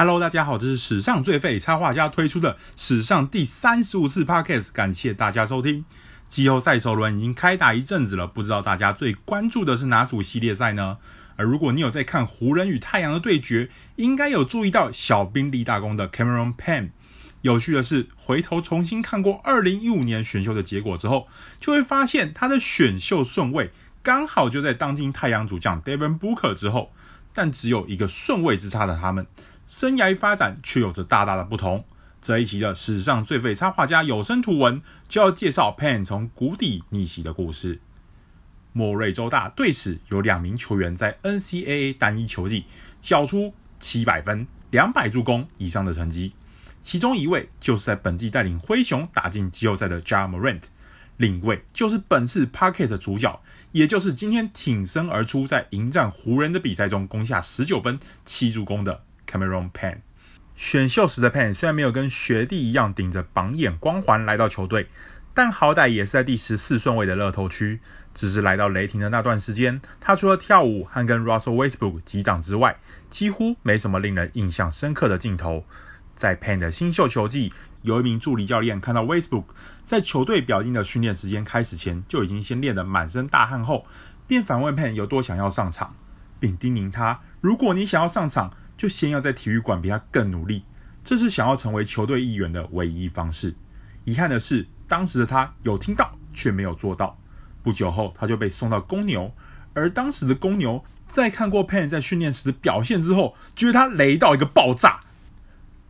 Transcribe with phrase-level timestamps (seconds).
[0.00, 5.84] Hello，大家好，这是史上最废插画家推出的史上第三十五次 Podcast，感谢大家收听。
[6.28, 10.98] 季后赛首轮已经开打一阵子了，不知道大家最关注的是哪组系列赛呢？
[11.34, 16.92] 而如果你有在看湖人与太阳的对决，应该有注意到小兵立大功的 Cameron p a n。
[17.42, 21.26] 有趣的是，回头重新看过二零一五年选秀的结果之后，
[21.58, 23.72] 就会发现他的选秀顺位
[24.04, 26.92] 刚好就在当今太阳主将 Devin Booker 之后，
[27.32, 29.26] 但只有一个顺位之差的他们。
[29.66, 31.84] 生涯发展却有着大大的不同。
[32.20, 37.80] 这一期的史上最废插画家有声图文就要介绍 Pan 从谷底逆袭的故事。
[38.72, 42.64] 莫瑞州大队史有两名球员在 NCAA 单一球季
[43.00, 46.32] 缴出七百分、两百助攻以上的成绩，
[46.80, 50.62] 其中一位就是在本季带领灰熊打进季后赛的 Ja Morant，
[51.18, 53.40] 另一位就是本次 Parkett 的主角，
[53.72, 59.02] 也就是今天挺身而出在迎战湖人的比赛中攻下十九分、七助攻的。
[59.30, 59.98] Cameron Pan
[60.56, 64.88] 选秀时的 Pan 虽然没有跟学弟一样顶着榜眼光环来到球队，
[65.34, 67.80] 但好歹也是在第十四顺位的乐透区。
[68.14, 72.76] 只是来到雷霆的那段时间，他除了跳舞和跟 Russell Westbrook 击掌之外，
[73.08, 75.64] 几乎没什么令人印象深刻的镜头。
[76.18, 77.52] 在 Pan 的新秀球季，
[77.82, 83.86] 有一名助理教练看到 w e s t b o o k 在球队表定的训练时间开始前就已经先练得满身大汗后，
[84.26, 85.94] 便反问 Pan 有多想要上场，
[86.40, 90.64] 并叮咛他：如果你想要上场，就先要在体育馆比他更努力，
[91.04, 93.54] 这是想要成为球队一员的唯一方式。
[94.02, 97.16] 遗憾的是，当时的他有听到，却没有做到。
[97.62, 99.32] 不久后，他就被送到公牛，
[99.72, 104.98] 而当时的公牛在看过 Pan 在训练时的表现之后，觉得他雷到一个爆炸。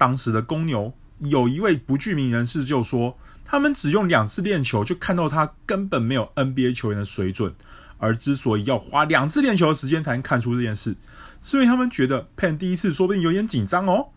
[0.00, 7.54] 当时的公牛有一位不具名人士就说，他们只用两次练球就看到他根本没有 NBA 球员的水准。
[7.98, 10.96] 而之所以要花两次练球的时间才能看出这件事，
[11.42, 14.08] 是因为他们觉得 Pan 第一次说不定有点紧张哦。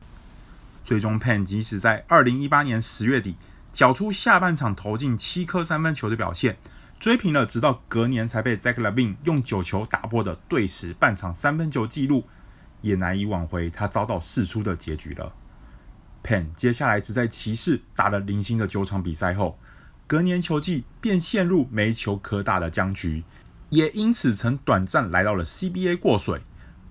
[0.86, 3.36] 最终，Pan 即使在二零一八年十月底
[3.74, 6.58] 缴出下半场投进七颗三分球的表现，
[6.98, 12.24] 追平了直到隔年才被 Zach LaVine 用九球打破的队史半场三分球纪录，
[12.80, 15.34] 也难以挽回他遭到释出的结局了。
[16.24, 19.60] Pen 接下来只在骑士打了零星的九场比赛后，
[20.08, 23.24] 隔年球季便陷入没球可打的僵局。
[23.70, 26.42] 也因此曾短暂来到了 CBA 过水，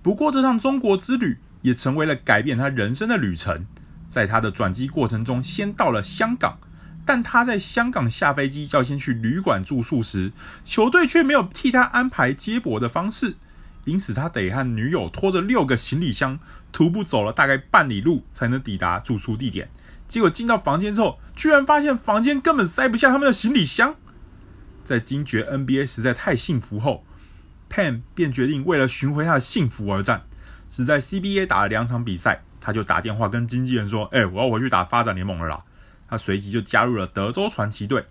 [0.01, 3.65] 不过这趟中国之旅也成为了改变他人生的旅程。
[4.09, 6.59] 在他的转机过程中，先到了香港，
[7.05, 10.33] 但他在香港下飞机要先去旅馆住宿时，
[10.65, 13.37] 球队却没有替他安排接驳的方式，
[13.85, 16.39] 因此他得和女友拖着六个行李箱，
[16.71, 19.69] 徒步走了大概半里路才能抵达住宿地点。
[20.07, 23.95] 结果进到房间之后，居然发现房间根本塞不下他们的行李箱。
[24.83, 27.05] 在惊觉 NBA 实在太幸福后
[27.69, 30.23] ，Pan 便决定为了寻回他的幸福而战。
[30.69, 35.59] 只在 CBA 打了两场比赛，他就打电话跟经纪人说：“哎、我要回去打发展联盟了啦！”
[36.09, 38.05] 他随即就加入了德州传奇队。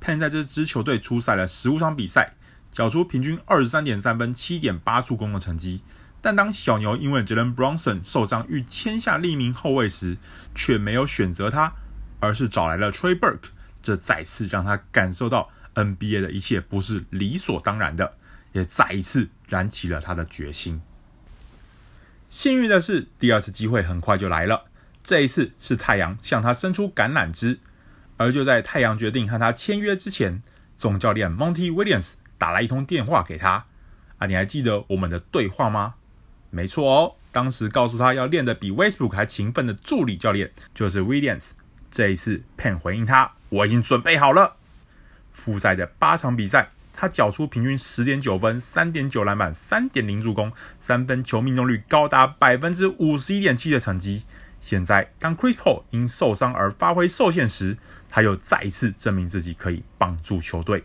[0.00, 2.36] Pan 在这支球队出赛了十五场比赛，
[2.70, 5.82] 缴出平均二十三点三分、七点八助攻的成绩。
[6.20, 10.16] 但当小牛因为 Jalen Brunson 受伤欲签下另一名后卫时，
[10.54, 11.72] 却没有选择他，
[12.20, 13.50] 而是找来了 Trey Burke。
[13.82, 15.50] 这再次让他感受到。
[15.74, 18.16] NBA 的一切不是理所当然的，
[18.50, 20.82] 也再一次燃起了他的决心。
[22.28, 24.64] 幸运的是，第二次机会很快就来了。
[25.04, 27.60] 这一次是太阳向他伸出橄榄枝，
[28.16, 30.42] 而就在太阳决定和他签约之前，
[30.76, 33.66] 总教练 Monty Williams 打来一通电话给他。
[34.16, 35.94] 啊，你还记得我们的对话吗？
[36.50, 41.50] 没错哦，当时告诉他要练得比 Westbrook 还勤奋的助理教练就是 Williams。
[41.90, 44.56] 这一次，Payne 回应他：“我已经准备好了。”
[45.32, 54.24] 复赛的八场比赛，他缴出平均十点九分、三点九篮板、三点零助攻，三分球命中率高达百分之五十一点七的成绩。
[54.60, 57.78] 现在，当 Chris Paul 因受伤而发挥受限时，
[58.08, 60.84] 他又再一次证明自己可以帮助球队。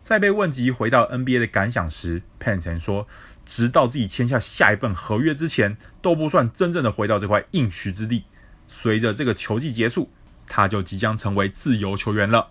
[0.00, 3.06] 在被问及回到 NBA 的感想时，Pan 曾说
[3.44, 8.24] ：“直到自己签下下一份合约之前，都不算真正的回到这块应许之地。
[8.66, 10.10] 随着这个球季结束，
[10.46, 12.50] 他就即将成为自由球员了。”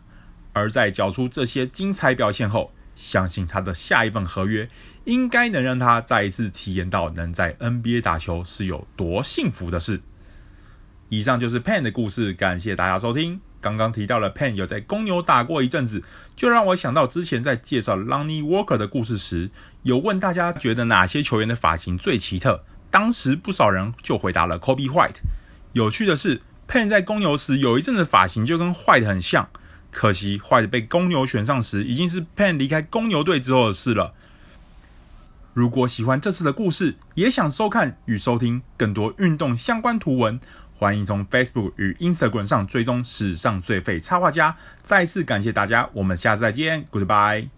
[0.53, 4.67] 而在缴出这些精彩表现后，相信他的下一份合约
[5.05, 10.01] 应该能让他再一次体验到能在 NBA 打球是有多幸福的事。
[11.09, 13.39] 以上就是 Pan 的故事，感谢大家收听。
[13.67, 16.03] 刚刚提到了 Pen 有在公牛打过一阵子，
[16.35, 19.49] 就让我想到之前在介绍 Lonnie Walker 的故事时，
[19.83, 25.21] 有问大家觉得哪些球员的发型最奇特，当时不少人就回答了 Kobe White。
[25.73, 29.49] 有趣的是，Pen 在公牛时有一阵子发型就跟 White 很像。
[29.91, 34.13] 可惜，White 被公牛选上时，已经是 Pen 离开公牛队之后的事了。
[35.53, 40.39] 如果喜欢这次的故事，也想收看与收听更多运动相关图文，
[40.77, 44.55] 欢迎从 Facebook 与 Instagram 上追踪史上最废插画家。
[44.83, 47.56] 再次感谢大家，我们下次再见，Goodbye。